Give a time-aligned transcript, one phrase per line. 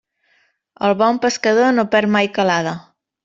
[0.87, 2.75] El bon pescador no perd mai calada.